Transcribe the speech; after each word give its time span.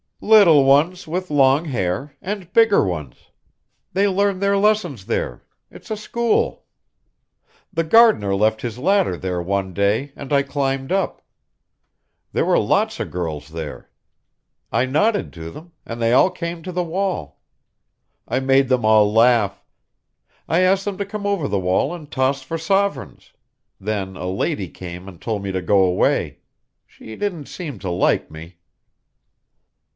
"Little 0.23 0.65
ones 0.65 1.07
with 1.07 1.29
long 1.31 1.65
hair 1.65 2.15
and 2.21 2.51
bigger 2.53 2.83
ones; 2.85 3.29
they 3.93 4.07
learn 4.07 4.39
their 4.39 4.57
lessons 4.57 5.05
there, 5.05 5.43
it's 5.71 5.89
a 5.89 5.97
school. 5.97 6.65
The 7.73 7.83
gardener 7.83 8.35
left 8.35 8.61
his 8.61 8.77
ladder 8.77 9.17
there 9.17 9.41
one 9.41 9.73
day 9.73 10.11
and 10.15 10.31
I 10.33 10.43
climbed 10.43 10.91
up. 10.91 11.23
There 12.33 12.45
were 12.45 12.53
a 12.55 12.59
lot 12.59 12.99
of 12.99 13.09
girls 13.11 13.49
there. 13.49 13.89
I 14.71 14.85
nodded 14.85 15.33
to 15.33 15.49
them, 15.51 15.71
and 15.85 16.01
they 16.01 16.13
all 16.13 16.29
came 16.29 16.61
to 16.63 16.71
the 16.71 16.83
wall. 16.83 17.39
I 18.27 18.39
made 18.39 18.69
them 18.69 18.85
all 18.85 19.11
laugh. 19.11 19.63
I 20.47 20.59
asked 20.61 20.85
them 20.85 20.97
to 20.99 21.05
come 21.05 21.25
over 21.27 21.47
the 21.47 21.59
wall 21.59 21.93
and 21.93 22.09
toss 22.11 22.41
for 22.43 22.57
sovereigns 22.59 23.33
then 23.79 24.15
a 24.15 24.27
lady 24.27 24.67
came 24.67 25.07
and 25.07 25.19
told 25.21 25.43
me 25.43 25.51
to 25.51 25.61
go 25.63 25.83
away. 25.83 26.39
She 26.87 27.15
didn't 27.15 27.47
seem 27.47 27.77
to 27.79 27.89
like 27.89 28.29
me." 28.31 28.57